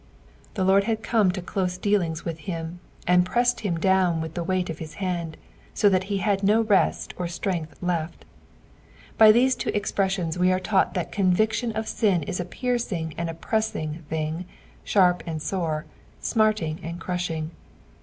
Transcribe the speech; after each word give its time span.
The 0.55 0.63
Lord 0.63 0.85
had 0.85 1.03
come 1.03 1.31
to 1.31 1.43
cloee 1.43 1.79
dealines 1.79 2.25
with 2.25 2.39
him, 2.49 2.79
and 3.05 3.23
pressed 3.23 3.59
him 3.59 3.79
down 3.79 4.19
with 4.19 4.33
tho 4.33 4.41
weight 4.41 4.67
of 4.71 4.79
his 4.79 4.95
hand, 4.95 5.37
so 5.75 5.89
that 5.89 6.05
he 6.05 6.21
h^ 6.21 6.41
no 6.41 6.61
rest 6.61 7.13
or 7.19 7.27
strength 7.27 7.75
left. 7.83 8.25
By 9.19 9.31
these 9.31 9.53
two 9.53 9.69
expresMons 9.73 10.37
we 10.37 10.51
are 10.51 10.59
taught 10.59 10.95
that 10.95 11.11
conviction 11.11 11.71
of 11.73 11.87
sin 11.87 12.23
is 12.23 12.39
a 12.39 12.45
piercing 12.45 13.13
and 13.15 13.29
a 13.29 13.35
presaing 13.35 14.01
thing, 14.09 14.45
sharp 14.83 15.21
and 15.27 15.39
sore, 15.39 15.85
smarting 16.19 16.79
and 16.81 16.99
crushing. 16.99 17.51